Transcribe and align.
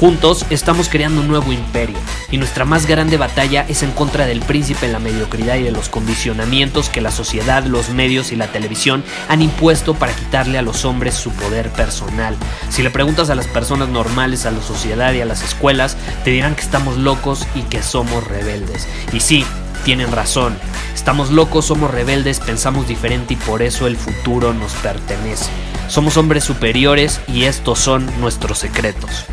Juntos 0.00 0.44
estamos 0.50 0.88
creando 0.88 1.20
un 1.20 1.28
nuevo 1.28 1.52
imperio 1.52 1.96
y 2.30 2.36
nuestra 2.36 2.64
más 2.64 2.86
grande 2.86 3.16
batalla 3.16 3.64
es 3.68 3.84
en 3.84 3.92
contra 3.92 4.26
del 4.26 4.40
príncipe, 4.40 4.88
la 4.88 4.98
mediocridad 4.98 5.54
y 5.54 5.62
de 5.62 5.70
los 5.70 5.88
condicionamientos 5.88 6.88
que 6.88 7.00
la 7.00 7.12
sociedad, 7.12 7.64
los 7.64 7.90
medios 7.90 8.32
y 8.32 8.36
la 8.36 8.48
televisión 8.48 9.04
han 9.28 9.40
impuesto 9.40 9.94
para 9.94 10.12
quitarle 10.12 10.58
a 10.58 10.62
los 10.62 10.84
hombres 10.84 11.14
su 11.14 11.30
poder 11.30 11.70
personal. 11.70 12.36
Si 12.70 12.82
le 12.82 12.90
preguntas 12.90 13.30
a 13.30 13.36
las 13.36 13.46
personas 13.46 13.88
normales, 13.88 14.46
a 14.46 14.50
la 14.50 14.62
sociedad 14.62 15.12
y 15.12 15.20
a 15.20 15.26
las 15.26 15.42
escuelas, 15.42 15.96
te 16.24 16.30
dirán 16.30 16.56
que 16.56 16.62
estamos 16.62 16.96
locos 16.96 17.46
y 17.54 17.62
que 17.62 17.82
somos 17.82 18.26
rebeldes. 18.26 18.88
Y 19.12 19.20
sí, 19.20 19.44
tienen 19.84 20.10
razón. 20.10 20.56
Estamos 20.92 21.30
locos, 21.30 21.66
somos 21.66 21.90
rebeldes, 21.90 22.40
pensamos 22.40 22.88
diferente 22.88 23.34
y 23.34 23.36
por 23.36 23.62
eso 23.62 23.86
el 23.86 23.96
futuro 23.96 24.52
nos 24.54 24.72
pertenece. 24.74 25.50
Somos 25.88 26.16
hombres 26.16 26.42
superiores 26.42 27.20
y 27.28 27.44
estos 27.44 27.78
son 27.78 28.10
nuestros 28.20 28.58
secretos. 28.58 29.26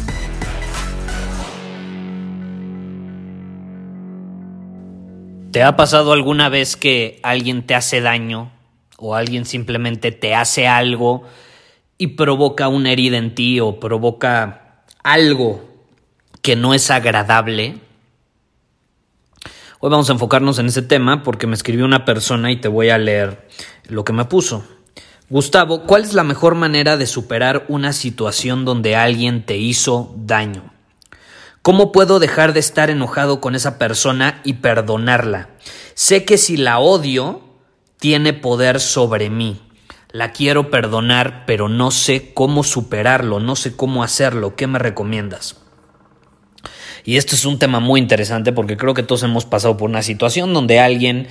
¿Te 5.52 5.64
ha 5.64 5.76
pasado 5.76 6.14
alguna 6.14 6.48
vez 6.48 6.78
que 6.78 7.20
alguien 7.24 7.66
te 7.66 7.76
hace 7.76 8.00
daño 8.00 8.54
o 8.98 9.16
alguien 9.16 9.44
simplemente 9.44 10.14
te 10.14 10.34
hace 10.34 10.66
algo 10.66 11.24
y 11.98 12.08
provoca 12.08 12.70
una 12.70 12.94
herida 12.94 13.18
en 13.18 13.36
ti 13.36 13.60
o 13.60 13.78
provoca 13.78 14.86
algo 15.04 15.70
que 16.42 16.56
no 16.56 16.74
es 16.74 16.90
agradable? 16.90 17.80
Hoy 19.82 19.90
vamos 19.90 20.10
a 20.10 20.14
enfocarnos 20.14 20.58
en 20.58 20.68
ese 20.68 20.84
tema 20.84 21.22
porque 21.22 21.48
me 21.48 21.56
escribió 21.56 21.84
una 21.84 22.06
persona 22.06 22.50
y 22.52 22.56
te 22.56 22.70
voy 22.70 22.90
a 22.90 22.98
leer 22.98 23.46
lo 23.90 24.06
que 24.06 24.14
me 24.14 24.24
puso. 24.24 24.66
Gustavo, 25.30 25.84
¿cuál 25.84 26.04
es 26.04 26.14
la 26.14 26.24
mejor 26.24 26.56
manera 26.56 26.96
de 26.96 27.08
superar 27.08 27.66
una 27.68 27.92
situación 27.92 28.64
donde 28.64 28.96
alguien 28.96 29.46
te 29.46 29.58
hizo 29.58 30.16
daño? 30.16 30.72
¿Cómo 31.62 31.92
puedo 31.92 32.20
dejar 32.20 32.54
de 32.54 32.60
estar 32.60 32.90
enojado 32.90 33.40
con 33.40 33.54
esa 33.54 33.78
persona 33.78 34.42
y 34.44 34.54
perdonarla? 34.54 35.50
Sé 35.94 36.26
que 36.26 36.40
si 36.40 36.58
la 36.58 36.80
odio, 36.80 37.42
tiene 38.00 38.34
poder 38.34 38.80
sobre 38.80 39.30
mí. 39.30 39.62
La 40.10 40.32
quiero 40.32 40.72
perdonar, 40.72 41.46
pero 41.46 41.70
no 41.70 41.92
sé 41.92 42.34
cómo 42.34 42.64
superarlo, 42.64 43.40
no 43.40 43.56
sé 43.56 43.76
cómo 43.76 44.04
hacerlo. 44.04 44.56
¿Qué 44.56 44.66
me 44.66 44.80
recomiendas? 44.80 45.58
Y 47.06 47.18
esto 47.18 47.36
es 47.36 47.46
un 47.46 47.60
tema 47.60 47.80
muy 47.80 48.00
interesante 48.00 48.52
porque 48.52 48.76
creo 48.76 48.96
que 48.96 49.04
todos 49.04 49.22
hemos 49.22 49.46
pasado 49.46 49.78
por 49.78 49.88
una 49.88 50.02
situación 50.02 50.56
donde 50.56 50.80
alguien 50.80 51.28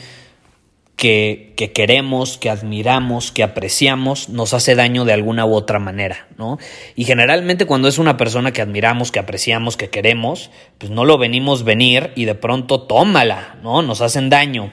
que, 1.01 1.55
queremos, 1.75 2.37
que 2.37 2.51
admiramos, 2.51 3.33
que 3.33 3.43
apreciamos, 3.43 4.29
nos 4.29 4.53
hace 4.53 4.75
daño 4.75 5.07
de 5.07 5.15
alguna 5.15 5.47
u 5.47 5.55
otra 5.55 5.79
manera, 5.79 6.29
¿no? 6.37 6.59
Y 6.95 7.07
generalmente 7.07 7.65
cuando 7.65 7.89
es 7.89 7.97
una 7.97 8.19
persona 8.19 8.53
que 8.53 8.61
admiramos, 8.61 9.11
que 9.11 9.19
apreciamos, 9.19 9.79
que 9.79 9.89
queremos, 9.89 10.51
pues 10.77 10.93
no 10.93 11.07
lo 11.07 11.17
venimos 11.17 11.65
venir 11.65 12.11
y 12.17 12.27
de 12.27 12.35
pronto 12.35 12.83
tómala, 12.83 13.57
¿no? 13.63 13.81
Nos 13.81 14.03
hacen 14.03 14.29
daño. 14.29 14.73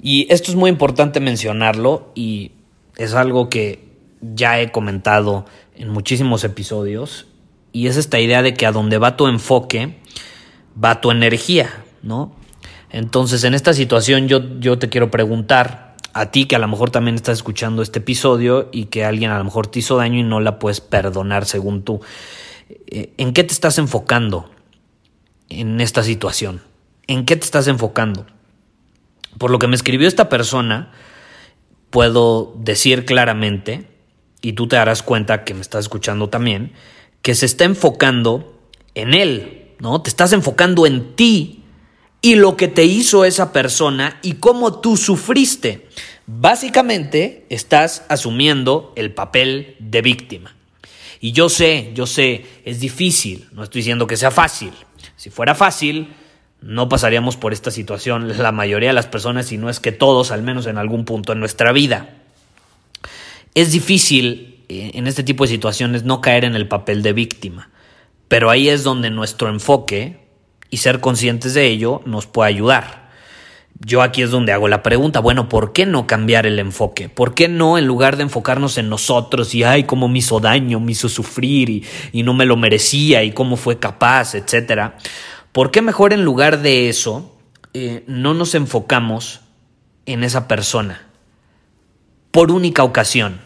Y 0.00 0.32
esto 0.32 0.52
es 0.52 0.56
muy 0.56 0.70
importante 0.70 1.18
mencionarlo 1.18 2.12
y 2.14 2.52
es 2.98 3.14
algo 3.14 3.48
que 3.48 3.88
ya 4.20 4.60
he 4.60 4.70
comentado 4.70 5.44
en 5.74 5.88
muchísimos 5.88 6.44
episodios 6.44 7.26
y 7.72 7.88
es 7.88 7.96
esta 7.96 8.20
idea 8.20 8.42
de 8.42 8.54
que 8.54 8.66
a 8.66 8.70
donde 8.70 8.98
va 8.98 9.16
tu 9.16 9.26
enfoque, 9.26 9.96
va 10.82 11.00
tu 11.00 11.10
energía, 11.10 11.82
¿no? 12.04 12.36
Entonces, 12.92 13.42
en 13.44 13.54
esta 13.54 13.72
situación 13.72 14.28
yo, 14.28 14.60
yo 14.60 14.78
te 14.78 14.90
quiero 14.90 15.10
preguntar 15.10 15.96
a 16.12 16.30
ti 16.30 16.44
que 16.44 16.56
a 16.56 16.58
lo 16.58 16.68
mejor 16.68 16.90
también 16.90 17.14
estás 17.14 17.38
escuchando 17.38 17.82
este 17.82 18.00
episodio 18.00 18.68
y 18.70 18.84
que 18.86 19.04
alguien 19.04 19.30
a 19.30 19.38
lo 19.38 19.44
mejor 19.44 19.66
te 19.66 19.78
hizo 19.78 19.96
daño 19.96 20.20
y 20.20 20.22
no 20.22 20.40
la 20.40 20.58
puedes 20.58 20.82
perdonar 20.82 21.46
según 21.46 21.82
tú. 21.82 22.00
Eh, 22.68 23.14
¿En 23.16 23.32
qué 23.32 23.44
te 23.44 23.54
estás 23.54 23.78
enfocando 23.78 24.50
en 25.48 25.80
esta 25.80 26.02
situación? 26.02 26.60
¿En 27.06 27.24
qué 27.24 27.34
te 27.36 27.44
estás 27.44 27.66
enfocando? 27.66 28.26
Por 29.38 29.50
lo 29.50 29.58
que 29.58 29.68
me 29.68 29.74
escribió 29.74 30.06
esta 30.06 30.28
persona, 30.28 30.92
puedo 31.88 32.54
decir 32.58 33.06
claramente, 33.06 33.88
y 34.42 34.52
tú 34.52 34.68
te 34.68 34.76
darás 34.76 35.02
cuenta 35.02 35.44
que 35.44 35.54
me 35.54 35.62
estás 35.62 35.86
escuchando 35.86 36.28
también, 36.28 36.72
que 37.22 37.34
se 37.34 37.46
está 37.46 37.64
enfocando 37.64 38.60
en 38.94 39.14
él, 39.14 39.70
¿no? 39.78 40.02
Te 40.02 40.10
estás 40.10 40.32
enfocando 40.34 40.84
en 40.84 41.14
ti 41.14 41.61
y 42.22 42.36
lo 42.36 42.56
que 42.56 42.68
te 42.68 42.84
hizo 42.84 43.24
esa 43.24 43.52
persona 43.52 44.18
y 44.22 44.34
cómo 44.34 44.80
tú 44.80 44.96
sufriste. 44.96 45.88
Básicamente 46.26 47.44
estás 47.50 48.04
asumiendo 48.08 48.92
el 48.94 49.12
papel 49.12 49.76
de 49.80 50.02
víctima. 50.02 50.54
Y 51.20 51.32
yo 51.32 51.48
sé, 51.48 51.90
yo 51.94 52.06
sé, 52.06 52.46
es 52.64 52.80
difícil, 52.80 53.48
no 53.52 53.64
estoy 53.64 53.80
diciendo 53.80 54.06
que 54.06 54.16
sea 54.16 54.30
fácil. 54.30 54.72
Si 55.16 55.30
fuera 55.30 55.54
fácil, 55.54 56.14
no 56.60 56.88
pasaríamos 56.88 57.36
por 57.36 57.52
esta 57.52 57.72
situación 57.72 58.38
la 58.38 58.52
mayoría 58.52 58.90
de 58.90 58.94
las 58.94 59.06
personas, 59.06 59.46
si 59.46 59.58
no 59.58 59.68
es 59.68 59.80
que 59.80 59.92
todos, 59.92 60.30
al 60.30 60.42
menos 60.42 60.66
en 60.66 60.78
algún 60.78 61.04
punto 61.04 61.32
en 61.32 61.40
nuestra 61.40 61.72
vida. 61.72 62.22
Es 63.54 63.72
difícil 63.72 64.64
eh, 64.68 64.92
en 64.94 65.06
este 65.06 65.24
tipo 65.24 65.44
de 65.44 65.50
situaciones 65.50 66.04
no 66.04 66.20
caer 66.20 66.44
en 66.44 66.54
el 66.54 66.68
papel 66.68 67.02
de 67.02 67.12
víctima, 67.12 67.70
pero 68.28 68.48
ahí 68.48 68.68
es 68.68 68.84
donde 68.84 69.10
nuestro 69.10 69.48
enfoque 69.48 70.21
y 70.72 70.78
ser 70.78 71.00
conscientes 71.00 71.52
de 71.52 71.66
ello 71.66 72.00
nos 72.06 72.26
puede 72.26 72.48
ayudar. 72.48 73.10
Yo 73.78 74.00
aquí 74.00 74.22
es 74.22 74.30
donde 74.30 74.52
hago 74.52 74.68
la 74.68 74.82
pregunta, 74.82 75.20
bueno, 75.20 75.48
¿por 75.50 75.74
qué 75.74 75.84
no 75.84 76.06
cambiar 76.06 76.46
el 76.46 76.58
enfoque? 76.58 77.10
¿Por 77.10 77.34
qué 77.34 77.46
no, 77.46 77.76
en 77.76 77.86
lugar 77.86 78.16
de 78.16 78.22
enfocarnos 78.22 78.78
en 78.78 78.88
nosotros 78.88 79.54
y, 79.54 79.64
ay, 79.64 79.84
cómo 79.84 80.08
me 80.08 80.20
hizo 80.20 80.40
daño, 80.40 80.80
me 80.80 80.92
hizo 80.92 81.10
sufrir 81.10 81.84
y, 82.10 82.22
no 82.22 82.32
me 82.32 82.46
lo 82.46 82.56
merecía 82.56 83.22
y 83.22 83.32
cómo 83.32 83.56
fue 83.56 83.78
capaz, 83.78 84.34
etcétera? 84.34 84.96
¿Por 85.52 85.70
qué 85.70 85.82
mejor 85.82 86.14
en 86.14 86.24
lugar 86.24 86.62
de 86.62 86.88
eso 86.88 87.36
eh, 87.74 88.02
no 88.06 88.32
nos 88.32 88.54
enfocamos 88.54 89.42
en 90.06 90.24
esa 90.24 90.48
persona 90.48 91.06
por 92.30 92.50
única 92.50 92.82
ocasión? 92.82 93.42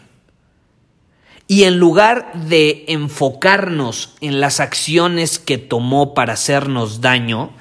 Y 1.47 1.63
en 1.63 1.79
lugar 1.79 2.33
de 2.33 2.83
enfocarnos 2.89 4.15
en 4.19 4.41
las 4.41 4.59
acciones 4.59 5.39
que 5.39 5.57
tomó 5.57 6.13
para 6.13 6.33
hacernos 6.33 6.99
daño, 6.99 7.51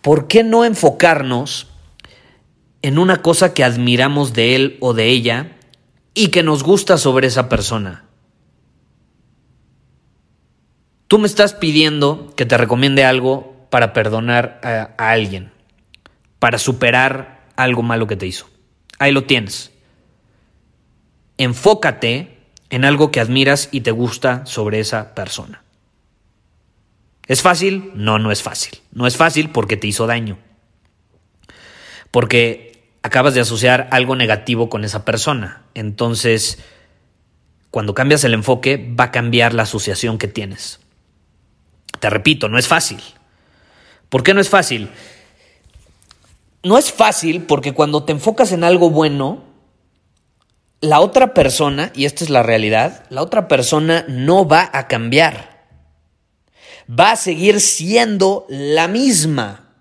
¿por 0.00 0.26
qué 0.26 0.42
no 0.42 0.64
enfocarnos 0.64 1.68
en 2.80 2.98
una 2.98 3.20
cosa 3.20 3.52
que 3.52 3.62
admiramos 3.62 4.32
de 4.32 4.54
él 4.54 4.78
o 4.80 4.94
de 4.94 5.08
ella 5.08 5.52
y 6.14 6.28
que 6.28 6.42
nos 6.42 6.62
gusta 6.62 6.96
sobre 6.96 7.26
esa 7.26 7.50
persona? 7.50 8.06
Tú 11.06 11.18
me 11.18 11.26
estás 11.26 11.52
pidiendo 11.52 12.32
que 12.36 12.46
te 12.46 12.56
recomiende 12.56 13.04
algo 13.04 13.66
para 13.68 13.92
perdonar 13.92 14.60
a, 14.64 14.94
a 14.96 15.10
alguien, 15.10 15.52
para 16.38 16.56
superar 16.56 17.44
algo 17.54 17.82
malo 17.82 18.06
que 18.06 18.16
te 18.16 18.26
hizo. 18.26 18.48
Ahí 18.98 19.12
lo 19.12 19.24
tienes. 19.24 19.72
Enfócate 21.36 22.35
en 22.70 22.84
algo 22.84 23.10
que 23.10 23.20
admiras 23.20 23.68
y 23.72 23.82
te 23.82 23.90
gusta 23.90 24.44
sobre 24.46 24.80
esa 24.80 25.14
persona. 25.14 25.62
¿Es 27.26 27.42
fácil? 27.42 27.92
No, 27.94 28.18
no 28.18 28.30
es 28.30 28.42
fácil. 28.42 28.80
No 28.92 29.06
es 29.06 29.16
fácil 29.16 29.50
porque 29.50 29.76
te 29.76 29.86
hizo 29.86 30.06
daño. 30.06 30.38
Porque 32.10 32.90
acabas 33.02 33.34
de 33.34 33.40
asociar 33.40 33.88
algo 33.90 34.16
negativo 34.16 34.68
con 34.68 34.84
esa 34.84 35.04
persona. 35.04 35.64
Entonces, 35.74 36.58
cuando 37.70 37.94
cambias 37.94 38.24
el 38.24 38.34
enfoque, 38.34 38.94
va 38.98 39.04
a 39.04 39.10
cambiar 39.10 39.54
la 39.54 39.64
asociación 39.64 40.18
que 40.18 40.28
tienes. 40.28 40.80
Te 42.00 42.10
repito, 42.10 42.48
no 42.48 42.58
es 42.58 42.68
fácil. 42.68 43.00
¿Por 44.08 44.22
qué 44.22 44.34
no 44.34 44.40
es 44.40 44.48
fácil? 44.48 44.88
No 46.62 46.78
es 46.78 46.92
fácil 46.92 47.42
porque 47.42 47.74
cuando 47.74 48.04
te 48.04 48.12
enfocas 48.12 48.52
en 48.52 48.64
algo 48.64 48.90
bueno, 48.90 49.44
la 50.80 51.00
otra 51.00 51.34
persona, 51.34 51.90
y 51.94 52.04
esta 52.04 52.24
es 52.24 52.30
la 52.30 52.42
realidad, 52.42 53.04
la 53.10 53.22
otra 53.22 53.48
persona 53.48 54.04
no 54.08 54.46
va 54.46 54.70
a 54.72 54.88
cambiar. 54.88 55.56
Va 56.88 57.12
a 57.12 57.16
seguir 57.16 57.60
siendo 57.60 58.46
la 58.48 58.86
misma. 58.86 59.74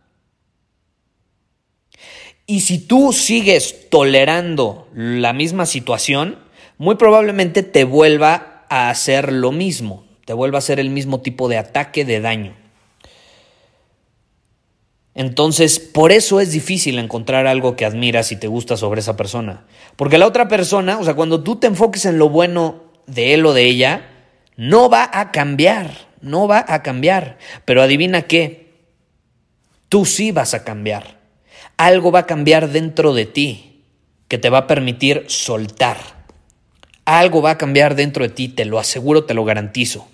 Y 2.48 2.62
si 2.62 2.80
tú 2.80 3.12
sigues 3.14 3.90
tolerando 3.90 4.88
la 4.94 5.34
misma 5.34 5.66
situación, 5.66 6.40
muy 6.78 6.96
probablemente 6.96 7.64
te 7.64 7.84
vuelva 7.84 8.66
a 8.70 8.90
hacer 8.90 9.32
lo 9.32 9.52
mismo, 9.52 10.06
te 10.26 10.34
vuelva 10.34 10.58
a 10.58 10.60
hacer 10.60 10.80
el 10.80 10.90
mismo 10.90 11.22
tipo 11.22 11.48
de 11.48 11.58
ataque, 11.58 12.06
de 12.06 12.22
daño. 12.22 12.65
Entonces, 15.16 15.80
por 15.80 16.12
eso 16.12 16.42
es 16.42 16.52
difícil 16.52 17.00
encontrar 17.00 17.48
algo 17.48 17.78
que 17.78 17.86
admiras 17.86 18.34
y 18.34 18.36
te 18.36 18.48
gusta 18.48 18.76
sobre 18.76 19.00
esa 19.00 19.16
persona. 19.16 19.64
Porque 19.96 20.18
la 20.18 20.28
otra 20.28 20.50
persona, 20.50 21.00
o 21.00 21.06
sea, 21.06 21.14
cuando 21.14 21.42
tú 21.42 21.56
te 21.56 21.68
enfoques 21.68 22.06
en 22.06 22.20
lo 22.20 22.30
bueno 22.30 22.84
de 23.08 23.34
él 23.34 23.46
o 23.46 23.54
de 23.54 23.64
ella, 23.64 24.10
no 24.58 24.90
va 24.90 25.10
a 25.14 25.32
cambiar, 25.32 25.90
no 26.20 26.50
va 26.50 26.66
a 26.68 26.84
cambiar. 26.84 27.38
Pero 27.64 27.82
adivina 27.82 28.24
qué, 28.24 28.74
tú 29.88 30.06
sí 30.06 30.34
vas 30.34 30.54
a 30.54 30.66
cambiar. 30.66 31.18
Algo 31.78 32.12
va 32.12 32.20
a 32.20 32.26
cambiar 32.26 32.70
dentro 32.70 33.14
de 33.14 33.26
ti 33.26 33.84
que 34.28 34.38
te 34.38 34.50
va 34.50 34.60
a 34.60 34.68
permitir 34.68 35.24
soltar. 35.28 35.98
Algo 37.06 37.42
va 37.42 37.52
a 37.52 37.58
cambiar 37.58 37.96
dentro 37.96 38.24
de 38.24 38.34
ti, 38.34 38.50
te 38.50 38.66
lo 38.66 38.80
aseguro, 38.80 39.24
te 39.24 39.34
lo 39.34 39.46
garantizo. 39.46 40.10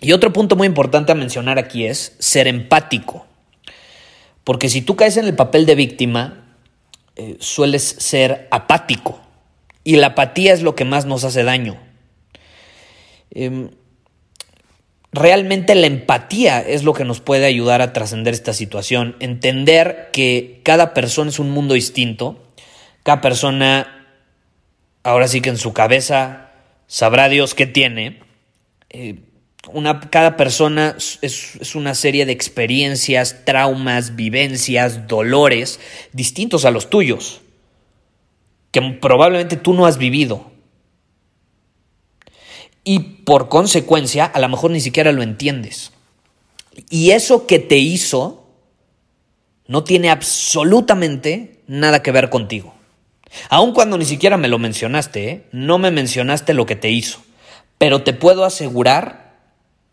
Y 0.00 0.12
otro 0.12 0.32
punto 0.32 0.56
muy 0.56 0.66
importante 0.66 1.12
a 1.12 1.14
mencionar 1.14 1.58
aquí 1.58 1.86
es 1.86 2.16
ser 2.18 2.48
empático. 2.48 3.26
Porque 4.44 4.68
si 4.68 4.80
tú 4.80 4.96
caes 4.96 5.16
en 5.16 5.26
el 5.26 5.34
papel 5.34 5.66
de 5.66 5.74
víctima, 5.74 6.56
eh, 7.16 7.36
sueles 7.38 7.82
ser 7.82 8.48
apático. 8.50 9.20
Y 9.84 9.96
la 9.96 10.08
apatía 10.08 10.52
es 10.52 10.62
lo 10.62 10.74
que 10.74 10.84
más 10.84 11.04
nos 11.04 11.24
hace 11.24 11.44
daño. 11.44 11.76
Em, 13.30 13.70
realmente 15.12 15.74
la 15.74 15.86
empatía 15.86 16.60
es 16.60 16.82
lo 16.82 16.94
que 16.94 17.04
nos 17.04 17.20
puede 17.20 17.44
ayudar 17.44 17.82
a 17.82 17.92
trascender 17.92 18.32
esta 18.32 18.54
situación. 18.54 19.16
Entender 19.20 20.08
que 20.12 20.60
cada 20.64 20.94
persona 20.94 21.30
es 21.30 21.38
un 21.38 21.50
mundo 21.50 21.74
distinto. 21.74 22.42
Cada 23.02 23.20
persona, 23.20 24.06
ahora 25.02 25.28
sí 25.28 25.42
que 25.42 25.50
en 25.50 25.58
su 25.58 25.74
cabeza, 25.74 26.50
sabrá 26.86 27.28
Dios 27.28 27.54
qué 27.54 27.66
tiene. 27.66 28.20
Eh, 28.88 29.20
una, 29.68 30.00
cada 30.00 30.36
persona 30.36 30.96
es, 31.20 31.74
una 31.74 31.94
serie 31.94 32.26
de 32.26 32.32
experiencias, 32.32 33.44
traumas, 33.44 34.16
vivencias, 34.16 35.06
dolores 35.06 35.80
distintos 36.12 36.64
a 36.64 36.70
los 36.70 36.88
tuyos, 36.88 37.42
que 38.70 38.80
probablemente 39.00 39.56
tú 39.56 39.74
no 39.74 39.86
has 39.86 39.98
vivido. 39.98 40.50
Y 42.84 43.00
por 43.24 43.48
consecuencia, 43.48 44.24
a 44.24 44.40
lo 44.40 44.48
mejor 44.48 44.70
ni 44.70 44.80
siquiera 44.80 45.12
lo 45.12 45.22
entiendes. 45.22 45.92
Y 46.88 47.10
eso 47.10 47.46
que 47.46 47.58
te 47.58 47.76
hizo 47.76 48.46
no 49.66 49.84
tiene 49.84 50.10
absolutamente 50.10 51.60
nada 51.66 52.02
que 52.02 52.10
ver 52.10 52.30
contigo. 52.30 52.74
Aun 53.48 53.72
cuando 53.72 53.98
ni 53.98 54.04
siquiera 54.04 54.36
me 54.36 54.48
lo 54.48 54.58
mencionaste, 54.58 55.30
¿eh? 55.30 55.46
no 55.52 55.78
me 55.78 55.90
mencionaste 55.90 56.54
lo 56.54 56.66
que 56.66 56.74
te 56.74 56.90
hizo. 56.90 57.20
Pero 57.78 58.02
te 58.02 58.12
puedo 58.12 58.44
asegurar 58.44 59.29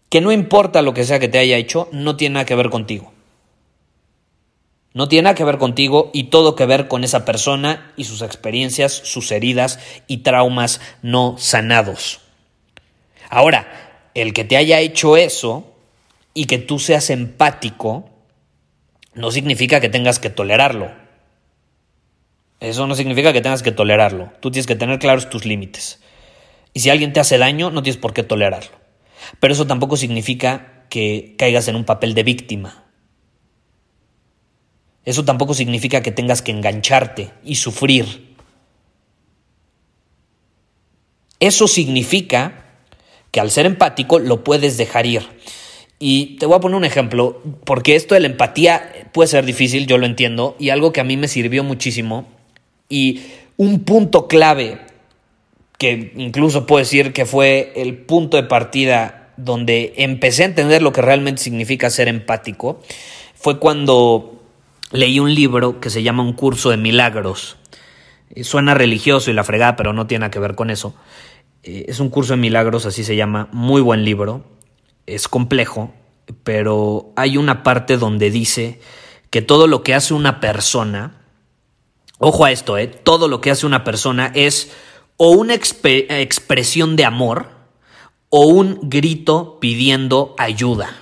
que 0.09 0.21
no 0.21 0.31
importa 0.31 0.81
lo 0.81 0.94
que 0.94 1.04
sea 1.04 1.19
que 1.19 1.27
te 1.27 1.39
haya 1.39 1.57
hecho, 1.57 1.89
no 1.92 2.15
tiene 2.15 2.36
nada 2.36 2.45
que 2.45 2.56
ver 2.56 2.69
contigo. 2.69 3.13
No 4.94 5.07
tiene 5.07 5.24
nada 5.24 5.36
que 5.36 5.44
ver 5.44 5.57
contigo 5.57 6.09
y 6.13 6.25
todo 6.25 6.56
que 6.56 6.65
ver 6.65 6.88
con 6.88 7.04
esa 7.04 7.24
persona 7.24 7.94
y 7.98 8.06
sus 8.06 8.21
experiencias, 8.21 8.94
sus 8.94 9.31
heridas 9.31 9.80
y 10.07 10.18
traumas 10.18 10.81
no 11.04 11.36
sanados. 11.38 12.21
Ahora, 13.30 14.09
el 14.15 14.33
que 14.33 14.44
te 14.44 14.57
haya 14.57 14.80
hecho 14.80 15.18
eso 15.18 15.71
y 16.33 16.45
que 16.45 16.57
tú 16.57 16.80
seas 16.80 17.10
empático, 17.10 18.10
no 19.13 19.30
significa 19.31 19.80
que 19.80 19.89
tengas 19.89 20.19
que 20.19 20.30
tolerarlo. 20.30 20.89
Eso 22.60 22.88
no 22.88 22.95
significa 22.95 23.33
que 23.33 23.42
tengas 23.42 23.62
que 23.62 23.71
tolerarlo. 23.71 24.31
Tú 24.39 24.50
tienes 24.50 24.65
que 24.65 24.75
tener 24.75 24.98
claros 24.98 25.30
tus 25.30 25.45
límites. 25.45 26.00
Y 26.74 26.80
si 26.80 26.89
alguien 26.89 27.13
te 27.13 27.19
hace 27.19 27.38
daño, 27.38 27.69
no 27.69 27.83
tienes 27.83 28.01
por 28.01 28.13
qué 28.13 28.24
tolerarlo. 28.24 28.87
Pero 29.39 29.53
eso 29.53 29.67
tampoco 29.67 29.97
significa 29.97 30.85
que 30.89 31.35
caigas 31.37 31.67
en 31.67 31.75
un 31.75 31.85
papel 31.85 32.13
de 32.13 32.23
víctima. 32.23 32.85
Eso 35.05 35.23
tampoco 35.23 35.53
significa 35.53 36.01
que 36.01 36.11
tengas 36.11 36.41
que 36.41 36.51
engancharte 36.51 37.31
y 37.43 37.55
sufrir. 37.55 38.35
Eso 41.39 41.67
significa 41.67 42.65
que 43.31 43.39
al 43.39 43.51
ser 43.51 43.65
empático 43.65 44.19
lo 44.19 44.43
puedes 44.43 44.77
dejar 44.77 45.05
ir. 45.05 45.23
Y 45.99 46.37
te 46.37 46.45
voy 46.45 46.57
a 46.57 46.59
poner 46.59 46.75
un 46.75 46.85
ejemplo, 46.85 47.41
porque 47.63 47.95
esto 47.95 48.15
de 48.15 48.21
la 48.21 48.27
empatía 48.27 49.09
puede 49.13 49.27
ser 49.27 49.45
difícil, 49.45 49.87
yo 49.87 49.97
lo 49.97 50.05
entiendo, 50.05 50.55
y 50.59 50.69
algo 50.69 50.91
que 50.91 51.01
a 51.01 51.03
mí 51.03 51.17
me 51.17 51.27
sirvió 51.27 51.63
muchísimo, 51.63 52.27
y 52.87 53.21
un 53.57 53.83
punto 53.83 54.27
clave 54.27 54.79
que 55.77 56.13
incluso 56.15 56.65
puedo 56.65 56.79
decir 56.79 57.13
que 57.13 57.25
fue 57.25 57.74
el 57.75 57.97
punto 57.97 58.38
de 58.38 58.44
partida 58.44 59.29
donde 59.38 59.94
empecé 59.97 60.44
a 60.44 60.47
entender 60.47 60.81
lo 60.81 60.91
que 60.91 61.01
realmente 61.01 61.41
significa 61.41 61.89
ser 61.89 62.07
empático, 62.07 62.81
fue 63.35 63.59
cuando 63.59 64.41
leí 64.91 65.19
un 65.19 65.33
libro 65.33 65.79
que 65.79 65.89
se 65.89 66.01
llama 66.03 66.24
Un 66.24 66.33
curso 66.33 66.71
de 66.71 66.77
milagros. 66.77 67.57
Eh, 68.31 68.44
suena 68.44 68.74
religioso 68.74 69.29
y 69.29 69.33
la 69.33 69.44
fregada, 69.44 69.75
pero 69.75 69.94
no 69.94 70.07
tiene 70.07 70.21
nada 70.21 70.31
que 70.31 70.39
ver 70.39 70.56
con 70.56 70.69
eso. 70.69 70.95
Eh, 71.63 71.85
es 71.88 72.00
un 72.00 72.09
curso 72.09 72.33
de 72.33 72.38
milagros, 72.38 72.85
así 72.85 73.03
se 73.03 73.15
llama, 73.15 73.47
muy 73.51 73.81
buen 73.81 74.03
libro. 74.03 74.44
Es 75.06 75.27
complejo, 75.27 75.94
pero 76.44 77.12
hay 77.15 77.38
una 77.38 77.63
parte 77.63 77.97
donde 77.97 78.31
dice 78.31 78.79
que 79.29 79.41
todo 79.41 79.68
lo 79.68 79.83
que 79.83 79.94
hace 79.94 80.13
una 80.13 80.39
persona, 80.39 81.21
ojo 82.18 82.45
a 82.45 82.51
esto, 82.51 82.77
eh, 82.77 82.88
todo 82.88 83.27
lo 83.27 83.39
que 83.39 83.51
hace 83.51 83.65
una 83.65 83.83
persona 83.83 84.31
es 84.33 84.71
o 85.17 85.31
una 85.31 85.55
expresión 85.55 86.95
de 86.95 87.05
amor 87.05 87.49
o 88.29 88.45
un 88.47 88.89
grito 88.89 89.59
pidiendo 89.59 90.35
ayuda. 90.37 90.95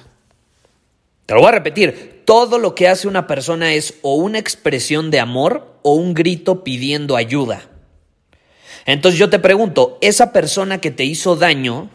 Te 1.25 1.33
lo 1.33 1.41
voy 1.41 1.49
a 1.49 1.53
repetir, 1.53 2.23
todo 2.25 2.57
lo 2.57 2.75
que 2.75 2.87
hace 2.87 3.07
una 3.07 3.27
persona 3.27 3.73
es 3.73 3.95
o 4.01 4.15
una 4.15 4.39
expresión 4.39 5.11
de 5.11 5.19
amor 5.19 5.79
o 5.83 5.93
un 5.93 6.13
grito 6.13 6.63
pidiendo 6.63 7.15
ayuda. 7.15 7.69
Entonces 8.85 9.19
yo 9.19 9.29
te 9.29 9.39
pregunto, 9.39 9.97
esa 10.01 10.31
persona 10.31 10.79
que 10.79 10.91
te 10.91 11.03
hizo 11.03 11.35
daño, 11.35 11.89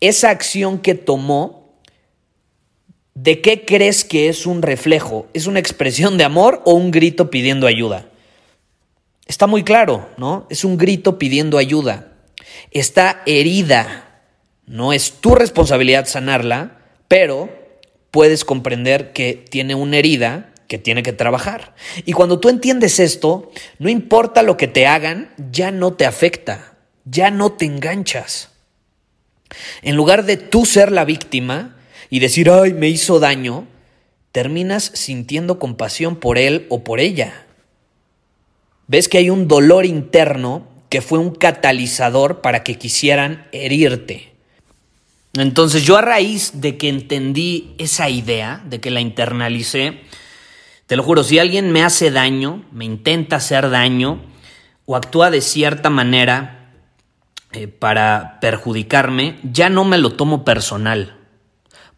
esa 0.00 0.30
acción 0.30 0.78
que 0.78 0.94
tomó, 0.94 1.74
¿de 3.14 3.40
qué 3.40 3.64
crees 3.64 4.04
que 4.04 4.28
es 4.28 4.46
un 4.46 4.62
reflejo? 4.62 5.26
¿Es 5.34 5.46
una 5.46 5.58
expresión 5.58 6.16
de 6.16 6.24
amor 6.24 6.62
o 6.64 6.74
un 6.74 6.92
grito 6.92 7.30
pidiendo 7.30 7.66
ayuda? 7.66 8.08
Está 9.26 9.48
muy 9.48 9.64
claro, 9.64 10.08
¿no? 10.16 10.46
Es 10.50 10.64
un 10.64 10.78
grito 10.78 11.18
pidiendo 11.18 11.58
ayuda. 11.58 12.12
Está 12.70 13.22
herida. 13.26 14.22
No 14.66 14.92
es 14.92 15.14
tu 15.14 15.34
responsabilidad 15.34 16.06
sanarla, 16.06 16.78
pero 17.08 17.50
puedes 18.12 18.44
comprender 18.44 19.12
que 19.12 19.34
tiene 19.34 19.74
una 19.74 19.98
herida 19.98 20.52
que 20.68 20.78
tiene 20.78 21.02
que 21.02 21.12
trabajar. 21.12 21.74
Y 22.04 22.12
cuando 22.12 22.38
tú 22.38 22.48
entiendes 22.48 23.00
esto, 23.00 23.50
no 23.78 23.88
importa 23.88 24.42
lo 24.42 24.56
que 24.56 24.68
te 24.68 24.86
hagan, 24.86 25.32
ya 25.50 25.70
no 25.70 25.94
te 25.94 26.06
afecta, 26.06 26.76
ya 27.04 27.30
no 27.30 27.52
te 27.52 27.64
enganchas. 27.66 28.50
En 29.82 29.96
lugar 29.96 30.24
de 30.24 30.36
tú 30.36 30.66
ser 30.66 30.90
la 30.90 31.04
víctima 31.04 31.76
y 32.10 32.20
decir, 32.20 32.50
ay, 32.50 32.72
me 32.72 32.88
hizo 32.88 33.20
daño, 33.20 33.66
terminas 34.32 34.90
sintiendo 34.94 35.58
compasión 35.58 36.16
por 36.16 36.38
él 36.38 36.66
o 36.68 36.82
por 36.82 37.00
ella 37.00 37.45
ves 38.88 39.08
que 39.08 39.18
hay 39.18 39.30
un 39.30 39.48
dolor 39.48 39.86
interno 39.86 40.66
que 40.88 41.02
fue 41.02 41.18
un 41.18 41.30
catalizador 41.34 42.40
para 42.40 42.62
que 42.62 42.78
quisieran 42.78 43.46
herirte. 43.52 44.34
Entonces 45.34 45.84
yo 45.84 45.96
a 45.96 46.02
raíz 46.02 46.60
de 46.60 46.76
que 46.76 46.88
entendí 46.88 47.74
esa 47.78 48.08
idea, 48.08 48.62
de 48.66 48.80
que 48.80 48.90
la 48.90 49.00
internalicé, 49.00 50.00
te 50.86 50.96
lo 50.96 51.02
juro, 51.02 51.24
si 51.24 51.38
alguien 51.38 51.72
me 51.72 51.82
hace 51.82 52.10
daño, 52.10 52.64
me 52.72 52.84
intenta 52.84 53.36
hacer 53.36 53.68
daño 53.70 54.22
o 54.86 54.96
actúa 54.96 55.30
de 55.30 55.40
cierta 55.40 55.90
manera 55.90 56.70
eh, 57.52 57.66
para 57.66 58.38
perjudicarme, 58.40 59.38
ya 59.42 59.68
no 59.68 59.84
me 59.84 59.98
lo 59.98 60.12
tomo 60.12 60.44
personal 60.44 61.15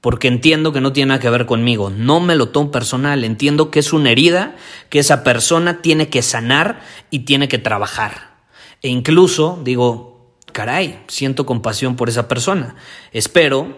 porque 0.01 0.29
entiendo 0.29 0.73
que 0.73 0.81
no 0.81 0.93
tiene 0.93 1.09
nada 1.09 1.21
que 1.21 1.31
ver 1.31 1.47
conmigo, 1.47 1.91
no 1.91 2.21
me 2.21 2.37
lo 2.37 2.51
tomo 2.51 2.71
personal, 2.71 3.25
entiendo 3.25 3.71
que 3.71 3.81
es 3.81 3.93
una 3.93 4.11
herida 4.11 4.57
que 4.91 5.01
esa 5.01 5.25
persona 5.25 5.83
tiene 5.83 6.09
que 6.09 6.23
sanar 6.23 6.81
y 7.11 7.21
tiene 7.21 7.49
que 7.49 7.59
trabajar. 7.59 8.37
E 8.83 8.89
incluso 8.89 9.61
digo, 9.65 10.35
caray, 10.53 11.01
siento 11.09 11.47
compasión 11.47 11.97
por 11.97 12.09
esa 12.09 12.29
persona. 12.29 12.77
Espero 13.13 13.77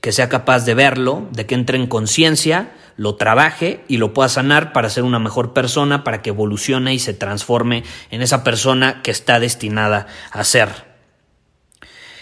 que 0.00 0.12
sea 0.12 0.28
capaz 0.28 0.64
de 0.64 0.74
verlo, 0.74 1.28
de 1.30 1.46
que 1.46 1.54
entre 1.54 1.76
en 1.76 1.86
conciencia, 1.86 2.72
lo 2.96 3.16
trabaje 3.16 3.84
y 3.88 3.96
lo 3.98 4.12
pueda 4.12 4.28
sanar 4.28 4.72
para 4.72 4.90
ser 4.90 5.04
una 5.04 5.18
mejor 5.18 5.52
persona, 5.52 6.04
para 6.04 6.20
que 6.20 6.30
evolucione 6.30 6.92
y 6.94 6.98
se 6.98 7.14
transforme 7.14 7.84
en 8.10 8.22
esa 8.22 8.42
persona 8.44 9.02
que 9.02 9.10
está 9.10 9.40
destinada 9.40 10.06
a 10.32 10.44
ser. 10.44 10.68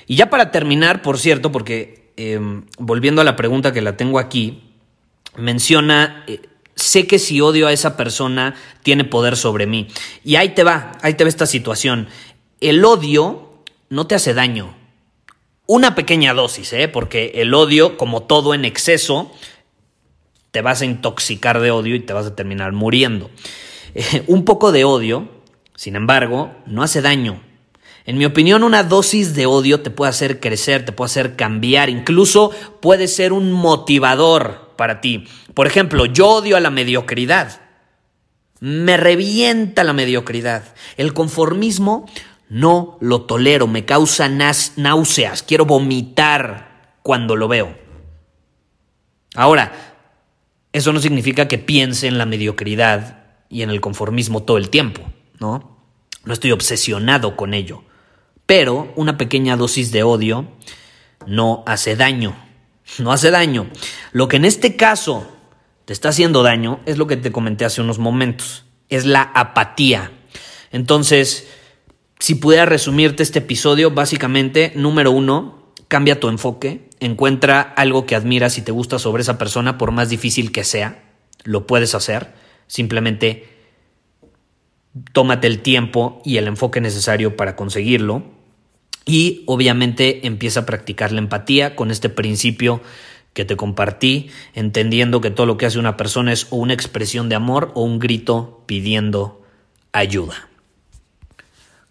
Y 0.06 0.16
ya 0.16 0.30
para 0.30 0.50
terminar, 0.50 1.02
por 1.02 1.18
cierto, 1.18 1.50
porque 1.50 2.07
Em, 2.20 2.64
volviendo 2.78 3.20
a 3.20 3.24
la 3.24 3.36
pregunta 3.36 3.72
que 3.72 3.80
la 3.80 3.96
tengo 3.96 4.18
aquí, 4.18 4.64
menciona, 5.36 6.24
eh, 6.26 6.40
sé 6.74 7.06
que 7.06 7.20
si 7.20 7.40
odio 7.40 7.68
a 7.68 7.72
esa 7.72 7.96
persona 7.96 8.56
tiene 8.82 9.04
poder 9.04 9.36
sobre 9.36 9.68
mí. 9.68 9.86
Y 10.24 10.34
ahí 10.34 10.48
te 10.48 10.64
va, 10.64 10.98
ahí 11.00 11.14
te 11.14 11.22
va 11.22 11.28
esta 11.28 11.46
situación. 11.46 12.08
El 12.60 12.84
odio 12.84 13.62
no 13.88 14.08
te 14.08 14.16
hace 14.16 14.34
daño. 14.34 14.74
Una 15.66 15.94
pequeña 15.94 16.34
dosis, 16.34 16.72
¿eh? 16.72 16.88
porque 16.88 17.30
el 17.36 17.54
odio, 17.54 17.96
como 17.96 18.24
todo 18.24 18.52
en 18.52 18.64
exceso, 18.64 19.32
te 20.50 20.60
vas 20.60 20.82
a 20.82 20.86
intoxicar 20.86 21.60
de 21.60 21.70
odio 21.70 21.94
y 21.94 22.00
te 22.00 22.14
vas 22.14 22.26
a 22.26 22.34
terminar 22.34 22.72
muriendo. 22.72 23.30
un 24.26 24.44
poco 24.44 24.72
de 24.72 24.82
odio, 24.82 25.28
sin 25.76 25.94
embargo, 25.94 26.50
no 26.66 26.82
hace 26.82 27.00
daño. 27.00 27.40
En 28.08 28.16
mi 28.16 28.24
opinión, 28.24 28.64
una 28.64 28.84
dosis 28.84 29.34
de 29.34 29.44
odio 29.44 29.82
te 29.82 29.90
puede 29.90 30.08
hacer 30.08 30.40
crecer, 30.40 30.82
te 30.82 30.92
puede 30.92 31.10
hacer 31.10 31.36
cambiar, 31.36 31.90
incluso 31.90 32.52
puede 32.80 33.06
ser 33.06 33.34
un 33.34 33.52
motivador 33.52 34.72
para 34.76 35.02
ti. 35.02 35.28
Por 35.52 35.66
ejemplo, 35.66 36.06
yo 36.06 36.26
odio 36.26 36.56
a 36.56 36.60
la 36.60 36.70
mediocridad. 36.70 37.60
Me 38.60 38.96
revienta 38.96 39.84
la 39.84 39.92
mediocridad. 39.92 40.74
El 40.96 41.12
conformismo 41.12 42.06
no 42.48 42.96
lo 43.02 43.26
tolero, 43.26 43.66
me 43.66 43.84
causa 43.84 44.30
náuseas, 44.30 45.42
quiero 45.42 45.66
vomitar 45.66 46.96
cuando 47.02 47.36
lo 47.36 47.46
veo. 47.46 47.76
Ahora, 49.34 49.70
eso 50.72 50.94
no 50.94 51.00
significa 51.00 51.46
que 51.46 51.58
piense 51.58 52.06
en 52.06 52.16
la 52.16 52.24
mediocridad 52.24 53.26
y 53.50 53.60
en 53.60 53.68
el 53.68 53.82
conformismo 53.82 54.44
todo 54.44 54.56
el 54.56 54.70
tiempo, 54.70 55.02
¿no? 55.40 55.76
No 56.24 56.32
estoy 56.32 56.52
obsesionado 56.52 57.36
con 57.36 57.52
ello. 57.52 57.82
Pero 58.48 58.90
una 58.96 59.18
pequeña 59.18 59.58
dosis 59.58 59.92
de 59.92 60.02
odio 60.02 60.48
no 61.26 61.62
hace 61.66 61.96
daño. 61.96 62.34
No 62.98 63.12
hace 63.12 63.30
daño. 63.30 63.66
Lo 64.12 64.26
que 64.26 64.36
en 64.36 64.46
este 64.46 64.74
caso 64.74 65.28
te 65.84 65.92
está 65.92 66.08
haciendo 66.08 66.42
daño 66.42 66.80
es 66.86 66.96
lo 66.96 67.06
que 67.06 67.18
te 67.18 67.30
comenté 67.30 67.66
hace 67.66 67.82
unos 67.82 67.98
momentos. 67.98 68.64
Es 68.88 69.04
la 69.04 69.20
apatía. 69.20 70.12
Entonces, 70.72 71.46
si 72.20 72.36
pudiera 72.36 72.64
resumirte 72.64 73.22
este 73.22 73.40
episodio, 73.40 73.90
básicamente, 73.90 74.72
número 74.74 75.10
uno, 75.10 75.74
cambia 75.88 76.18
tu 76.18 76.30
enfoque, 76.30 76.88
encuentra 77.00 77.60
algo 77.60 78.06
que 78.06 78.16
admiras 78.16 78.56
y 78.56 78.62
te 78.62 78.72
gusta 78.72 78.98
sobre 78.98 79.20
esa 79.20 79.36
persona, 79.36 79.76
por 79.76 79.90
más 79.90 80.08
difícil 80.08 80.52
que 80.52 80.64
sea, 80.64 81.04
lo 81.44 81.66
puedes 81.66 81.94
hacer. 81.94 82.32
Simplemente 82.66 83.46
tómate 85.12 85.48
el 85.48 85.60
tiempo 85.60 86.22
y 86.24 86.38
el 86.38 86.46
enfoque 86.48 86.80
necesario 86.80 87.36
para 87.36 87.54
conseguirlo. 87.56 88.37
Y 89.08 89.42
obviamente 89.46 90.26
empieza 90.26 90.60
a 90.60 90.66
practicar 90.66 91.12
la 91.12 91.18
empatía 91.18 91.74
con 91.74 91.90
este 91.90 92.10
principio 92.10 92.82
que 93.32 93.46
te 93.46 93.56
compartí, 93.56 94.28
entendiendo 94.52 95.22
que 95.22 95.30
todo 95.30 95.46
lo 95.46 95.56
que 95.56 95.64
hace 95.64 95.78
una 95.78 95.96
persona 95.96 96.30
es 96.30 96.46
o 96.50 96.56
una 96.56 96.74
expresión 96.74 97.30
de 97.30 97.34
amor 97.34 97.72
o 97.74 97.84
un 97.84 97.98
grito 97.98 98.62
pidiendo 98.66 99.42
ayuda. 99.92 100.48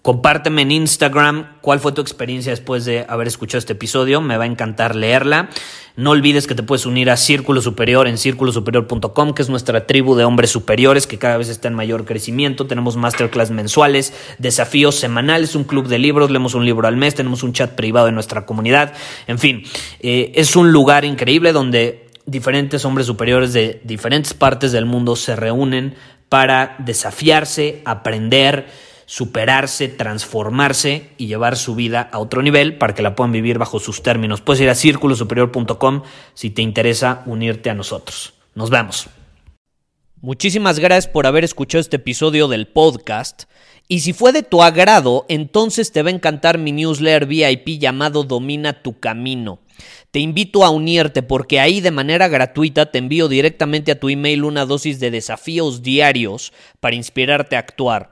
Compárteme 0.07 0.61
en 0.61 0.71
Instagram 0.71 1.57
cuál 1.59 1.81
fue 1.81 1.91
tu 1.91 1.99
experiencia 1.99 2.53
después 2.53 2.85
de 2.85 3.05
haber 3.09 3.27
escuchado 3.27 3.59
este 3.59 3.73
episodio. 3.73 4.21
Me 4.21 4.37
va 4.37 4.45
a 4.45 4.47
encantar 4.47 4.95
leerla. 4.95 5.49
No 5.97 6.11
olvides 6.11 6.47
que 6.47 6.55
te 6.55 6.63
puedes 6.63 6.85
unir 6.85 7.09
a 7.09 7.17
Círculo 7.17 7.59
Superior 7.59 8.07
en 8.07 8.17
círculosuperior.com, 8.17 9.33
que 9.33 9.41
es 9.41 9.49
nuestra 9.49 9.85
tribu 9.85 10.15
de 10.15 10.23
hombres 10.23 10.49
superiores 10.49 11.07
que 11.07 11.17
cada 11.17 11.35
vez 11.35 11.49
está 11.49 11.67
en 11.67 11.73
mayor 11.73 12.05
crecimiento. 12.05 12.67
Tenemos 12.67 12.95
masterclass 12.95 13.51
mensuales, 13.51 14.13
desafíos 14.37 14.95
semanales, 14.95 15.55
un 15.55 15.65
club 15.65 15.89
de 15.89 15.99
libros, 15.99 16.31
leemos 16.31 16.53
un 16.53 16.63
libro 16.63 16.87
al 16.87 16.95
mes, 16.95 17.13
tenemos 17.13 17.43
un 17.43 17.51
chat 17.51 17.75
privado 17.75 18.07
en 18.07 18.13
nuestra 18.13 18.45
comunidad. 18.45 18.93
En 19.27 19.39
fin, 19.39 19.63
eh, 19.99 20.31
es 20.35 20.55
un 20.55 20.71
lugar 20.71 21.03
increíble 21.03 21.51
donde 21.51 22.07
diferentes 22.25 22.85
hombres 22.85 23.07
superiores 23.07 23.51
de 23.51 23.81
diferentes 23.83 24.33
partes 24.33 24.71
del 24.71 24.85
mundo 24.85 25.17
se 25.17 25.35
reúnen 25.35 25.95
para 26.29 26.77
desafiarse, 26.79 27.81
aprender 27.83 28.86
superarse, 29.07 29.87
transformarse 29.87 31.11
y 31.17 31.27
llevar 31.27 31.55
su 31.55 31.75
vida 31.75 32.09
a 32.11 32.19
otro 32.19 32.41
nivel 32.43 32.77
para 32.77 32.93
que 32.93 33.01
la 33.01 33.15
puedan 33.15 33.31
vivir 33.31 33.57
bajo 33.57 33.79
sus 33.79 34.03
términos. 34.03 34.41
Puedes 34.41 34.61
ir 34.61 34.69
a 34.69 34.75
círculosuperior.com 34.75 36.03
si 36.33 36.49
te 36.49 36.61
interesa 36.61 37.23
unirte 37.25 37.69
a 37.69 37.73
nosotros. 37.73 38.33
Nos 38.53 38.69
vemos. 38.69 39.07
Muchísimas 40.19 40.79
gracias 40.79 41.07
por 41.07 41.25
haber 41.25 41.45
escuchado 41.45 41.79
este 41.79 41.95
episodio 41.95 42.49
del 42.49 42.67
podcast. 42.67 43.43
Y 43.87 44.01
si 44.01 44.11
fue 44.11 44.33
de 44.33 44.43
tu 44.43 44.61
agrado, 44.61 45.25
entonces 45.29 45.93
te 45.93 46.03
va 46.03 46.09
a 46.09 46.13
encantar 46.13 46.57
mi 46.57 46.73
newsletter 46.73 47.27
VIP 47.27 47.79
llamado 47.79 48.23
Domina 48.23 48.81
tu 48.83 48.99
Camino. 48.99 49.59
Te 50.11 50.19
invito 50.19 50.65
a 50.65 50.69
unirte 50.69 51.23
porque 51.23 51.61
ahí 51.61 51.79
de 51.79 51.91
manera 51.91 52.27
gratuita 52.27 52.91
te 52.91 52.97
envío 52.97 53.29
directamente 53.29 53.93
a 53.93 53.99
tu 53.99 54.09
email 54.09 54.43
una 54.43 54.65
dosis 54.65 54.99
de 54.99 55.11
desafíos 55.11 55.81
diarios 55.81 56.51
para 56.81 56.95
inspirarte 56.95 57.55
a 57.55 57.59
actuar. 57.59 58.11